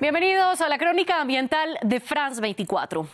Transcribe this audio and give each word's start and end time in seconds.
Bienvenidos 0.00 0.60
a 0.60 0.68
la 0.68 0.78
crónica 0.78 1.20
ambiental 1.20 1.76
de 1.82 1.98
France 1.98 2.40
24. 2.40 3.08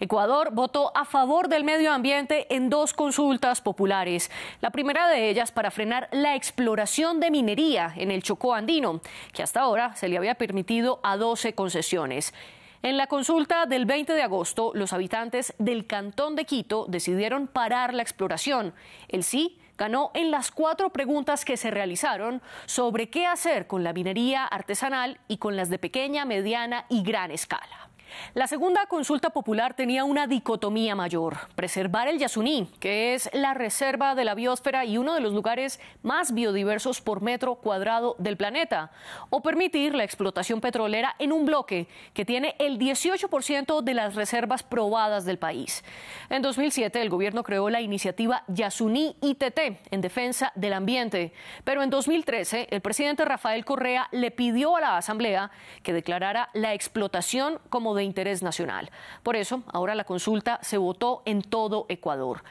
Ecuador 0.00 0.50
votó 0.52 0.90
a 0.96 1.04
favor 1.04 1.46
del 1.46 1.62
medio 1.62 1.92
ambiente 1.92 2.52
en 2.52 2.70
dos 2.70 2.92
consultas 2.92 3.60
populares. 3.60 4.28
La 4.60 4.70
primera 4.70 5.06
de 5.06 5.30
ellas 5.30 5.52
para 5.52 5.70
frenar 5.70 6.08
la 6.10 6.34
exploración 6.34 7.20
de 7.20 7.30
minería 7.30 7.92
en 7.94 8.10
el 8.10 8.24
Chocó 8.24 8.52
andino, 8.52 9.00
que 9.32 9.44
hasta 9.44 9.60
ahora 9.60 9.94
se 9.94 10.08
le 10.08 10.18
había 10.18 10.34
permitido 10.34 10.98
a 11.04 11.16
12 11.16 11.54
concesiones. 11.54 12.34
En 12.82 12.96
la 12.96 13.06
consulta 13.06 13.66
del 13.66 13.86
20 13.86 14.12
de 14.12 14.22
agosto, 14.22 14.72
los 14.74 14.92
habitantes 14.92 15.54
del 15.58 15.86
Cantón 15.86 16.34
de 16.34 16.46
Quito 16.46 16.86
decidieron 16.88 17.46
parar 17.46 17.94
la 17.94 18.02
exploración. 18.02 18.74
El 19.06 19.22
sí 19.22 19.56
ganó 19.78 20.10
en 20.12 20.30
las 20.30 20.50
cuatro 20.50 20.90
preguntas 20.90 21.44
que 21.44 21.56
se 21.56 21.70
realizaron 21.70 22.42
sobre 22.66 23.08
qué 23.08 23.26
hacer 23.26 23.66
con 23.66 23.84
la 23.84 23.92
minería 23.92 24.44
artesanal 24.44 25.20
y 25.28 25.38
con 25.38 25.56
las 25.56 25.70
de 25.70 25.78
pequeña, 25.78 26.24
mediana 26.24 26.84
y 26.88 27.02
gran 27.02 27.30
escala. 27.30 27.87
La 28.34 28.46
segunda 28.46 28.86
consulta 28.86 29.30
popular 29.30 29.74
tenía 29.74 30.04
una 30.04 30.26
dicotomía 30.26 30.94
mayor, 30.94 31.36
preservar 31.54 32.08
el 32.08 32.18
Yasuní, 32.18 32.68
que 32.80 33.14
es 33.14 33.30
la 33.32 33.54
reserva 33.54 34.14
de 34.14 34.24
la 34.24 34.34
biosfera 34.34 34.84
y 34.84 34.98
uno 34.98 35.14
de 35.14 35.20
los 35.20 35.32
lugares 35.32 35.80
más 36.02 36.32
biodiversos 36.32 37.00
por 37.00 37.20
metro 37.20 37.56
cuadrado 37.56 38.16
del 38.18 38.36
planeta, 38.36 38.90
o 39.30 39.42
permitir 39.42 39.94
la 39.94 40.04
explotación 40.04 40.60
petrolera 40.60 41.14
en 41.18 41.32
un 41.32 41.46
bloque 41.46 41.88
que 42.14 42.24
tiene 42.24 42.54
el 42.58 42.78
18% 42.78 43.82
de 43.82 43.94
las 43.94 44.14
reservas 44.14 44.62
probadas 44.62 45.24
del 45.24 45.38
país. 45.38 45.84
En 46.30 46.42
2007 46.42 47.00
el 47.00 47.10
gobierno 47.10 47.42
creó 47.42 47.70
la 47.70 47.80
iniciativa 47.80 48.44
Yasuní 48.48 49.16
ITT 49.20 49.58
en 49.90 50.00
defensa 50.00 50.52
del 50.54 50.72
ambiente, 50.72 51.32
pero 51.64 51.82
en 51.82 51.90
2013 51.90 52.68
el 52.70 52.80
presidente 52.80 53.24
Rafael 53.24 53.64
Correa 53.64 54.08
le 54.12 54.30
pidió 54.30 54.76
a 54.76 54.80
la 54.80 54.96
Asamblea 54.96 55.50
que 55.82 55.92
declarara 55.92 56.50
la 56.52 56.74
explotación 56.74 57.60
como 57.70 57.94
de 57.98 58.04
interés 58.04 58.42
nacional. 58.42 58.90
Por 59.22 59.36
eso, 59.36 59.62
ahora 59.72 59.94
la 59.94 60.04
consulta 60.04 60.58
se 60.62 60.78
votó 60.78 61.22
en 61.26 61.42
todo 61.42 61.84
Ecuador. 61.88 62.42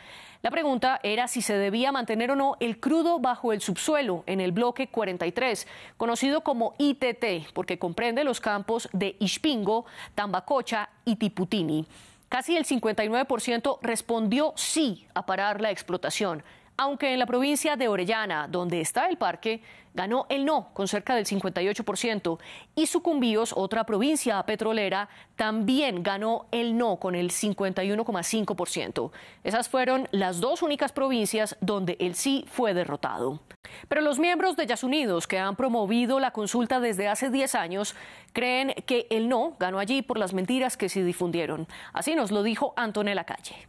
La 0.43 0.51
pregunta 0.51 0.99
era 1.01 1.27
si 1.27 1.41
se 1.41 1.57
debía 1.57 1.91
mantener 1.91 2.31
o 2.31 2.35
no 2.35 2.57
el 2.59 2.79
crudo 2.79 3.19
bajo 3.19 3.53
el 3.53 3.61
subsuelo 3.61 4.23
en 4.27 4.39
el 4.39 4.51
bloque 4.51 4.87
43, 4.87 5.67
conocido 5.97 6.41
como 6.41 6.75
ITT, 6.77 7.51
porque 7.53 7.79
comprende 7.79 8.23
los 8.23 8.39
campos 8.39 8.87
de 8.93 9.15
Ispingo, 9.19 9.85
Tambacocha 10.13 10.89
y 11.05 11.15
Tiputini. 11.15 11.87
Casi 12.29 12.55
el 12.55 12.65
59% 12.65 13.79
respondió 13.81 14.53
sí 14.55 15.07
a 15.13 15.25
parar 15.25 15.59
la 15.59 15.71
explotación 15.71 16.43
aunque 16.77 17.11
en 17.11 17.19
la 17.19 17.25
provincia 17.25 17.75
de 17.75 17.87
Orellana, 17.87 18.47
donde 18.47 18.79
está 18.79 19.07
el 19.07 19.17
parque, 19.17 19.61
ganó 19.95 20.27
el 20.29 20.45
no 20.45 20.69
con 20.73 20.87
cerca 20.87 21.15
del 21.15 21.25
58% 21.25 22.37
y 22.75 22.85
Sucumbíos, 22.85 23.51
otra 23.55 23.83
provincia 23.83 24.41
petrolera, 24.43 25.09
también 25.35 26.03
ganó 26.03 26.45
el 26.51 26.77
no 26.77 26.97
con 26.97 27.15
el 27.15 27.31
51,5%. 27.31 29.11
Esas 29.43 29.69
fueron 29.69 30.07
las 30.11 30.39
dos 30.39 30.61
únicas 30.61 30.91
provincias 30.91 31.57
donde 31.61 31.97
el 31.99 32.13
sí 32.13 32.45
fue 32.47 32.75
derrotado. 32.75 33.39
Pero 33.89 34.01
los 34.01 34.19
miembros 34.19 34.55
de 34.55 34.67
Yasunidos 34.67 35.27
que 35.27 35.39
han 35.39 35.55
promovido 35.55 36.19
la 36.19 36.31
consulta 36.31 36.79
desde 36.79 37.07
hace 37.07 37.31
10 37.31 37.55
años 37.55 37.95
creen 38.33 38.75
que 38.85 39.07
el 39.09 39.27
no 39.27 39.55
ganó 39.59 39.79
allí 39.79 40.03
por 40.03 40.19
las 40.19 40.33
mentiras 40.33 40.77
que 40.77 40.89
se 40.89 41.03
difundieron. 41.03 41.67
Así 41.91 42.13
nos 42.15 42.31
lo 42.31 42.43
dijo 42.43 42.73
Antonella 42.77 43.23
Calle 43.23 43.67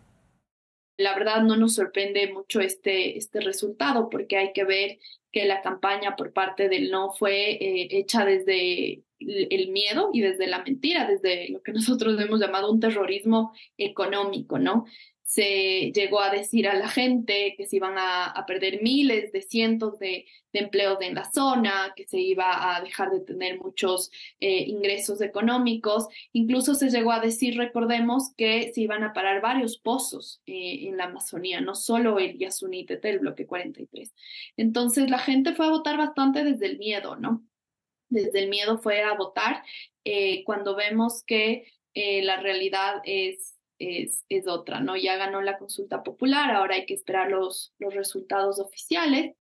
la 0.98 1.14
verdad 1.14 1.42
no 1.42 1.56
nos 1.56 1.76
sorprende 1.76 2.30
mucho 2.32 2.60
este, 2.60 3.16
este 3.16 3.40
resultado 3.40 4.10
porque 4.10 4.36
hay 4.36 4.52
que 4.52 4.64
ver 4.64 4.98
que 5.32 5.46
la 5.46 5.62
campaña 5.62 6.16
por 6.16 6.32
parte 6.32 6.68
del 6.68 6.90
no 6.90 7.12
fue 7.12 7.52
eh, 7.52 7.88
hecha 7.92 8.24
desde 8.24 9.04
el 9.20 9.70
miedo 9.70 10.10
y 10.12 10.20
desde 10.20 10.46
la 10.46 10.62
mentira, 10.62 11.06
desde 11.06 11.48
lo 11.50 11.62
que 11.62 11.72
nosotros 11.72 12.20
hemos 12.20 12.40
llamado 12.40 12.70
un 12.70 12.80
terrorismo 12.80 13.52
económico, 13.76 14.58
¿no? 14.58 14.84
Se 15.28 15.92
llegó 15.94 16.22
a 16.22 16.30
decir 16.30 16.66
a 16.68 16.74
la 16.74 16.88
gente 16.88 17.54
que 17.54 17.66
se 17.66 17.76
iban 17.76 17.96
a, 17.98 18.44
perder 18.46 18.80
miles 18.82 19.30
de 19.30 19.42
cientos 19.42 19.98
de, 19.98 20.24
empleos 20.54 20.96
en 21.02 21.14
la 21.14 21.30
zona, 21.30 21.92
que 21.94 22.06
se 22.06 22.18
iba 22.18 22.74
a 22.74 22.80
dejar 22.80 23.10
de 23.10 23.20
tener 23.20 23.60
muchos 23.60 24.10
eh, 24.40 24.64
ingresos 24.66 25.20
económicos. 25.20 26.08
Incluso 26.32 26.74
se 26.74 26.88
llegó 26.88 27.12
a 27.12 27.20
decir, 27.20 27.58
recordemos, 27.58 28.32
que 28.38 28.72
se 28.72 28.80
iban 28.80 29.04
a 29.04 29.12
parar 29.12 29.42
varios 29.42 29.78
pozos 29.78 30.40
eh, 30.46 30.88
en 30.88 30.96
la 30.96 31.04
Amazonía, 31.04 31.60
no 31.60 31.74
solo 31.74 32.18
el 32.18 32.38
Yasuní 32.38 32.86
el 32.88 33.18
bloque 33.18 33.46
43. 33.46 34.14
Entonces 34.56 35.10
la 35.10 35.18
gente 35.18 35.54
fue 35.54 35.66
a 35.66 35.70
votar 35.70 35.98
bastante 35.98 36.42
desde 36.42 36.66
el 36.66 36.78
miedo, 36.78 37.16
¿no? 37.16 37.44
Desde 38.08 38.40
el 38.40 38.48
miedo 38.48 38.78
fue 38.78 39.02
a 39.02 39.12
votar 39.12 39.62
eh, 40.04 40.42
cuando 40.44 40.74
vemos 40.74 41.22
que 41.22 41.70
la 41.94 42.40
realidad 42.40 43.02
es 43.04 43.57
es, 43.78 44.24
es, 44.28 44.48
otra, 44.48 44.80
¿no? 44.80 44.96
Ya 44.96 45.16
ganó 45.16 45.40
la 45.40 45.58
consulta 45.58 46.02
popular, 46.02 46.50
ahora 46.50 46.76
hay 46.76 46.86
que 46.86 46.94
esperar 46.94 47.30
los, 47.30 47.74
los 47.78 47.94
resultados 47.94 48.58
oficiales 48.60 49.36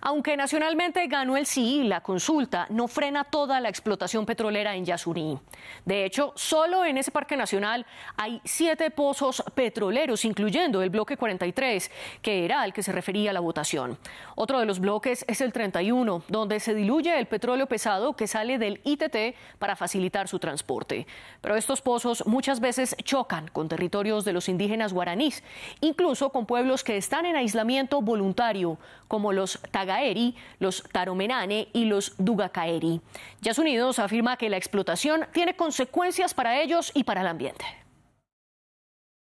aunque 0.00 0.36
nacionalmente 0.36 1.06
ganó 1.06 1.36
el 1.36 1.46
sí, 1.46 1.82
la 1.84 2.02
consulta 2.02 2.66
no 2.68 2.88
frena 2.88 3.24
toda 3.24 3.60
la 3.60 3.70
explotación 3.70 4.26
petrolera 4.26 4.74
en 4.74 4.84
Yasuní. 4.84 5.38
De 5.84 6.04
hecho, 6.04 6.32
solo 6.36 6.84
en 6.84 6.98
ese 6.98 7.10
parque 7.10 7.36
nacional 7.36 7.86
hay 8.16 8.40
siete 8.44 8.90
pozos 8.90 9.42
petroleros, 9.54 10.24
incluyendo 10.24 10.82
el 10.82 10.90
bloque 10.90 11.16
43, 11.16 11.90
que 12.20 12.44
era 12.44 12.60
al 12.60 12.72
que 12.72 12.82
se 12.82 12.92
refería 12.92 13.32
la 13.32 13.40
votación. 13.40 13.98
Otro 14.34 14.58
de 14.60 14.66
los 14.66 14.80
bloques 14.80 15.24
es 15.26 15.40
el 15.40 15.52
31, 15.52 16.24
donde 16.28 16.60
se 16.60 16.74
diluye 16.74 17.18
el 17.18 17.26
petróleo 17.26 17.66
pesado 17.66 18.14
que 18.14 18.26
sale 18.26 18.58
del 18.58 18.80
ITT 18.84 19.36
para 19.58 19.76
facilitar 19.76 20.28
su 20.28 20.38
transporte. 20.38 21.06
Pero 21.40 21.56
estos 21.56 21.80
pozos 21.80 22.26
muchas 22.26 22.60
veces 22.60 22.94
chocan 23.04 23.48
con 23.48 23.68
territorios 23.68 24.24
de 24.24 24.32
los 24.32 24.48
indígenas 24.48 24.92
guaraníes, 24.92 25.42
incluso 25.80 26.30
con 26.30 26.46
pueblos 26.46 26.84
que 26.84 26.96
están 26.96 27.24
en 27.26 27.36
aislamiento 27.36 28.02
voluntario, 28.02 28.78
como 29.08 29.32
los 29.32 29.60
Tagaeri, 29.70 30.34
los 30.58 30.82
Taromenane 30.92 31.68
y 31.72 31.84
los 31.84 32.14
Dugacaeri. 32.18 33.00
Yas 33.40 33.58
Unidos 33.58 33.98
afirma 33.98 34.36
que 34.36 34.50
la 34.50 34.56
explotación 34.56 35.26
tiene 35.32 35.56
consecuencias 35.56 36.34
para 36.34 36.60
ellos 36.60 36.92
y 36.94 37.04
para 37.04 37.20
el 37.20 37.26
ambiente. 37.26 37.64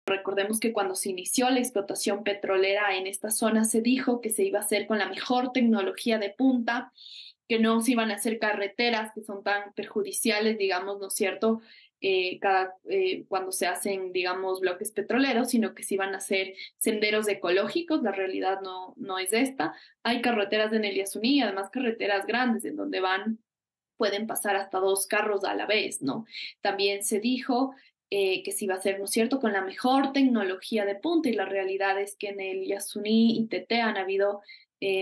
Recordemos 0.07 0.59
que 0.59 0.71
cuando 0.71 0.95
se 0.95 1.09
inició 1.09 1.49
la 1.49 1.59
explotación 1.59 2.23
petrolera 2.23 2.95
en 2.95 3.07
esta 3.07 3.29
zona 3.29 3.65
se 3.65 3.81
dijo 3.81 4.21
que 4.21 4.29
se 4.29 4.45
iba 4.45 4.59
a 4.59 4.61
hacer 4.61 4.87
con 4.87 4.99
la 4.99 5.09
mejor 5.09 5.51
tecnología 5.51 6.17
de 6.17 6.29
punta, 6.29 6.93
que 7.49 7.59
no 7.59 7.81
se 7.81 7.91
iban 7.91 8.11
a 8.11 8.15
hacer 8.15 8.39
carreteras 8.39 9.11
que 9.13 9.21
son 9.21 9.43
tan 9.43 9.73
perjudiciales, 9.73 10.57
digamos, 10.57 10.99
¿no 10.99 11.07
es 11.07 11.13
cierto?, 11.13 11.61
eh, 11.99 12.37
cada, 12.39 12.75
eh, 12.89 13.25
cuando 13.27 13.51
se 13.51 13.65
hacen, 13.65 14.13
digamos, 14.13 14.59
bloques 14.59 14.91
petroleros, 14.91 15.49
sino 15.49 15.73
que 15.73 15.81
si 15.81 15.97
van 15.97 16.13
a 16.13 16.19
ser 16.19 16.53
senderos 16.77 17.27
ecológicos, 17.27 18.03
la 18.03 18.11
realidad 18.11 18.61
no, 18.61 18.93
no 18.97 19.17
es 19.17 19.33
esta. 19.33 19.73
Hay 20.03 20.21
carreteras 20.21 20.71
en 20.73 20.85
el 20.85 20.95
Yasuní, 20.95 21.41
además 21.41 21.71
carreteras 21.71 22.27
grandes 22.27 22.65
en 22.65 22.75
donde 22.75 22.99
van, 22.99 23.39
pueden 23.97 24.27
pasar 24.27 24.55
hasta 24.55 24.77
dos 24.77 25.07
carros 25.07 25.43
a 25.43 25.55
la 25.55 25.65
vez, 25.65 26.03
¿no? 26.03 26.25
También 26.61 27.03
se 27.03 27.19
dijo 27.19 27.73
eh, 28.11 28.43
que 28.43 28.51
si 28.51 28.67
va 28.67 28.75
a 28.75 28.81
ser, 28.81 28.99
¿no 28.99 29.05
es 29.05 29.11
cierto?, 29.11 29.39
con 29.39 29.53
la 29.53 29.61
mejor 29.61 30.13
tecnología 30.13 30.85
de 30.85 30.95
punta 30.95 31.29
y 31.29 31.33
la 31.33 31.45
realidad 31.45 31.99
es 31.99 32.15
que 32.15 32.29
en 32.29 32.39
el 32.39 32.67
Yasuní 32.67 33.39
y 33.39 33.47
Tete 33.47 33.81
han 33.81 33.97
habido 33.97 34.41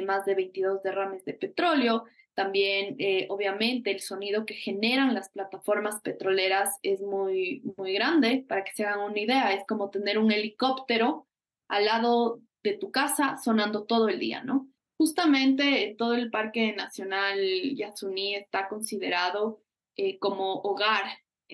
más 0.05 0.25
de 0.25 0.35
22 0.35 0.81
derrames 0.81 1.25
de 1.25 1.33
petróleo. 1.33 2.05
También, 2.35 2.97
eh, 2.99 3.27
obviamente, 3.29 3.91
el 3.91 4.01
sonido 4.01 4.45
que 4.45 4.53
generan 4.55 5.13
las 5.13 5.29
plataformas 5.29 6.01
petroleras 6.01 6.77
es 6.83 7.01
muy, 7.01 7.63
muy 7.77 7.93
grande. 7.93 8.45
Para 8.47 8.63
que 8.65 8.73
se 8.73 8.85
hagan 8.85 9.09
una 9.09 9.19
idea, 9.19 9.53
es 9.53 9.65
como 9.65 9.89
tener 9.89 10.17
un 10.17 10.31
helicóptero 10.31 11.27
al 11.69 11.85
lado 11.85 12.41
de 12.61 12.73
tu 12.73 12.91
casa 12.91 13.37
sonando 13.37 13.85
todo 13.85 14.09
el 14.09 14.19
día, 14.19 14.43
¿no? 14.43 14.67
Justamente 14.97 15.95
todo 15.97 16.13
el 16.13 16.29
Parque 16.29 16.73
Nacional 16.73 17.39
Yasuní 17.75 18.35
está 18.35 18.67
considerado 18.67 19.61
eh, 19.95 20.19
como 20.19 20.55
hogar 20.55 21.03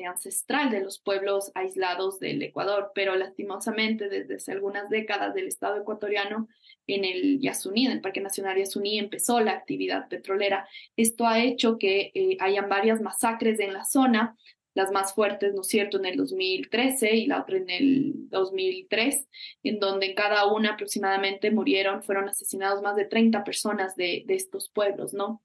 ancestral 0.06 0.72
de 0.72 0.82
los 0.82 1.00
pueblos 1.00 1.52
aislados 1.54 2.20
del 2.20 2.42
Ecuador, 2.42 2.92
pero 2.96 3.16
lastimosamente 3.16 4.10
desde 4.10 4.36
hace 4.36 4.52
algunas 4.52 4.90
décadas 4.90 5.34
del 5.34 5.48
Estado 5.48 5.82
ecuatoriano 5.82 6.48
en 6.88 7.06
el 7.06 7.40
Yasuní, 7.40 7.86
en 7.86 7.92
el 7.94 8.02
Parque 8.02 8.22
Nacional 8.22 8.58
Yasuní, 8.58 9.00
empezó 9.00 9.40
la 9.40 9.52
actividad 9.52 10.08
petrolera. 10.08 10.68
Esto 10.96 11.26
ha 11.28 11.40
hecho 11.44 11.78
que 11.78 12.12
eh, 12.14 12.38
hayan 12.40 12.70
varias 12.70 13.02
masacres 13.02 13.60
en 13.60 13.74
la 13.74 13.86
zona, 13.86 14.38
las 14.74 14.92
más 14.92 15.14
fuertes, 15.14 15.54
¿no 15.54 15.62
es 15.62 15.68
cierto?, 15.68 15.98
en 15.98 16.06
el 16.06 16.18
2013 16.18 17.16
y 17.16 17.28
la 17.28 17.42
otra 17.42 17.58
en 17.58 17.70
el 17.70 18.14
2003, 18.30 19.28
en 19.64 19.80
donde 19.80 20.08
en 20.08 20.16
cada 20.16 20.46
una 20.46 20.74
aproximadamente 20.74 21.52
murieron, 21.52 22.04
fueron 22.04 22.30
asesinados 22.30 22.82
más 22.82 22.96
de 22.96 23.06
30 23.06 23.44
personas 23.44 23.96
de 23.96 24.24
estos 24.30 24.70
pueblos, 24.70 25.14
¿no? 25.14 25.42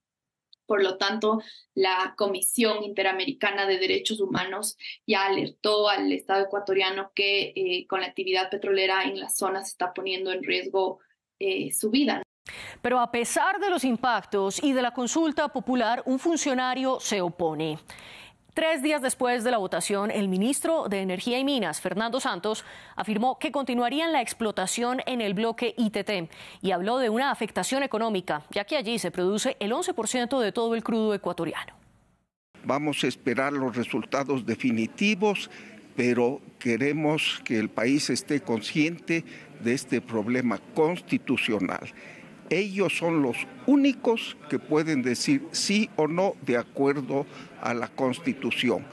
Por 0.67 0.83
lo 0.83 0.99
tanto, 0.99 1.41
la 1.75 2.15
Comisión 2.17 2.83
Interamericana 2.83 3.67
de 3.67 3.79
Derechos 3.79 4.21
Humanos 4.21 4.77
ya 5.07 5.27
alertó 5.27 5.89
al 5.89 6.13
Estado 6.13 6.45
ecuatoriano 6.45 7.13
que 7.15 7.53
eh, 7.55 7.87
con 7.89 8.01
la 8.01 8.09
actividad 8.09 8.51
petrolera 8.51 9.05
en 9.05 9.21
la 9.21 9.29
zona 9.29 9.63
se 9.63 9.71
está 9.71 9.95
poniendo 9.95 10.33
en 10.33 10.43
riesgo 10.43 10.99
eh, 11.39 11.73
su 11.73 11.91
vida. 11.91 12.23
Pero 12.83 13.01
a 13.01 13.11
pesar 13.11 13.59
de 13.59 13.71
los 13.71 13.85
impactos 13.85 14.63
y 14.63 14.73
de 14.73 14.83
la 14.83 14.93
consulta 14.93 15.49
popular, 15.49 16.03
un 16.07 16.19
funcionario 16.19 17.01
se 17.01 17.21
opone. 17.21 17.79
Tres 18.57 18.81
días 18.81 19.03
después 19.03 19.45
de 19.45 19.51
la 19.51 19.59
votación, 19.59 20.11
el 20.11 20.29
ministro 20.29 20.89
de 20.89 21.03
Energía 21.03 21.39
y 21.39 21.45
Minas, 21.45 21.83
Fernando 21.83 22.21
Santos, 22.21 22.65
afirmó 22.97 23.39
que 23.39 23.53
continuarían 23.53 24.15
la 24.15 24.23
explotación 24.23 25.03
en 25.05 25.21
el 25.21 25.35
bloque 25.35 25.75
ITT 25.77 26.31
y 26.63 26.71
habló 26.71 26.97
de 26.97 27.11
una 27.11 27.31
afectación 27.31 27.83
económica, 27.83 28.47
ya 28.51 28.65
que 28.65 28.79
allí 28.79 28.99
se 28.99 29.11
produce 29.11 29.59
el 29.61 29.73
11% 29.73 30.41
de 30.41 30.53
todo 30.53 30.75
el 30.75 30.83
crudo 30.83 31.13
ecuatoriano. 31.13 31.75
Vamos 32.65 33.05
a 33.05 33.09
esperar 33.09 33.53
los 33.53 33.77
resultados 33.77 34.47
definitivos, 34.47 35.51
pero 35.95 36.41
queremos 36.59 37.43
que 37.45 37.59
el 37.59 37.69
país 37.69 38.09
esté 38.09 38.41
consciente 38.41 39.23
de 39.61 39.75
este 39.75 40.01
problema 40.01 40.59
constitucional 40.75 41.93
ellos 42.51 42.97
son 42.97 43.23
los 43.23 43.37
únicos 43.67 44.37
que 44.49 44.59
pueden 44.59 45.03
decir 45.03 45.43
sí 45.53 45.91
o 45.97 46.07
no 46.07 46.35
de 46.43 46.57
acuerdo 46.57 47.27
a 47.61 47.75
la 47.75 47.89
Constitución. 47.89 48.85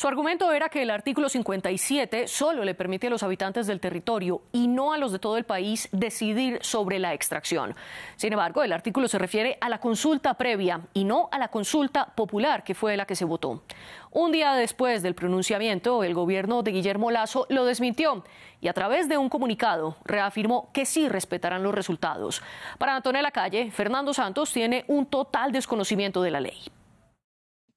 Su 0.00 0.08
argumento 0.08 0.50
era 0.50 0.70
que 0.70 0.80
el 0.80 0.88
artículo 0.88 1.28
57 1.28 2.26
solo 2.26 2.64
le 2.64 2.74
permite 2.74 3.08
a 3.08 3.10
los 3.10 3.22
habitantes 3.22 3.66
del 3.66 3.80
territorio 3.80 4.40
y 4.50 4.66
no 4.66 4.94
a 4.94 4.96
los 4.96 5.12
de 5.12 5.18
todo 5.18 5.36
el 5.36 5.44
país 5.44 5.90
decidir 5.92 6.58
sobre 6.62 6.98
la 6.98 7.12
extracción. 7.12 7.74
Sin 8.16 8.32
embargo, 8.32 8.62
el 8.62 8.72
artículo 8.72 9.08
se 9.08 9.18
refiere 9.18 9.58
a 9.60 9.68
la 9.68 9.78
consulta 9.78 10.32
previa 10.32 10.80
y 10.94 11.04
no 11.04 11.28
a 11.30 11.38
la 11.38 11.48
consulta 11.48 12.06
popular, 12.14 12.64
que 12.64 12.74
fue 12.74 12.96
la 12.96 13.04
que 13.04 13.14
se 13.14 13.26
votó. 13.26 13.62
Un 14.10 14.32
día 14.32 14.54
después 14.54 15.02
del 15.02 15.14
pronunciamiento, 15.14 16.02
el 16.02 16.14
gobierno 16.14 16.62
de 16.62 16.72
Guillermo 16.72 17.10
Lazo 17.10 17.44
lo 17.50 17.66
desmintió 17.66 18.24
y 18.62 18.68
a 18.68 18.72
través 18.72 19.06
de 19.06 19.18
un 19.18 19.28
comunicado 19.28 19.98
reafirmó 20.06 20.70
que 20.72 20.86
sí 20.86 21.10
respetarán 21.10 21.62
los 21.62 21.74
resultados. 21.74 22.40
Para 22.78 22.96
Antonella 22.96 23.32
Calle, 23.32 23.70
Fernando 23.70 24.14
Santos 24.14 24.50
tiene 24.50 24.86
un 24.88 25.04
total 25.04 25.52
desconocimiento 25.52 26.22
de 26.22 26.30
la 26.30 26.40
ley. 26.40 26.79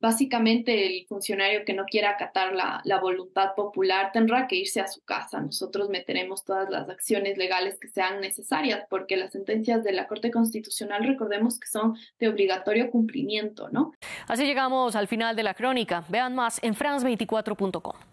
Básicamente, 0.03 0.85
el 0.85 1.05
funcionario 1.07 1.63
que 1.63 1.73
no 1.73 1.85
quiera 1.85 2.09
acatar 2.09 2.51
la, 2.53 3.00
voluntad 3.00 3.55
popular 3.55 4.11
tendrá 4.11 4.47
que 4.50 4.57
irse 4.57 4.81
a 4.81 4.88
su 4.89 5.01
casa. 5.05 5.39
Nosotros 5.39 5.88
meteremos 5.88 6.44
todas 6.44 6.69
las 6.69 6.89
acciones 6.89 7.38
legales 7.38 7.79
que 7.79 7.88
sean 7.88 8.19
necesarias, 8.19 8.83
porque 8.89 9.15
las 9.15 9.31
sentencias 9.31 9.81
de 9.81 9.94
la 9.94 10.07
Corte 10.07 10.29
Constitucional, 10.29 11.05
recordemos 11.05 11.57
que 11.57 11.69
son 11.69 11.95
de 12.19 12.27
obligatorio 12.27 12.91
cumplimiento, 12.91 13.69
¿no? 13.69 13.94
Así 14.27 14.45
llegamos 14.45 14.97
al 14.97 15.07
final 15.07 15.38
de 15.38 15.44
la 15.44 15.53
crónica. 15.53 16.03
Vean 16.09 16.35
más 16.35 16.61
en 16.61 16.75
france24.com. 16.75 18.12